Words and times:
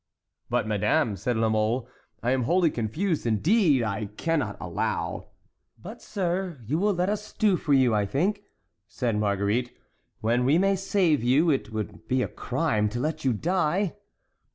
"But, 0.49 0.65
madame," 0.65 1.15
said 1.15 1.37
La 1.37 1.47
Mole, 1.47 1.87
"I 2.23 2.31
am 2.31 2.45
wholly 2.45 2.71
confused. 2.71 3.27
Indeed, 3.27 3.83
I 3.83 4.05
cannot 4.07 4.57
allow"— 4.59 5.27
"But, 5.79 6.01
sir, 6.01 6.59
you 6.65 6.79
will 6.79 6.95
let 6.95 7.07
us 7.07 7.31
do 7.33 7.55
for 7.55 7.73
you, 7.75 7.93
I 7.93 8.07
think," 8.07 8.41
said 8.87 9.15
Marguerite. 9.15 9.77
"When 10.19 10.43
we 10.43 10.57
may 10.57 10.75
save 10.75 11.23
you, 11.23 11.51
it 11.51 11.71
would 11.71 12.07
be 12.07 12.23
a 12.23 12.27
crime 12.27 12.89
to 12.89 12.99
let 12.99 13.23
you 13.23 13.31
die." 13.31 13.95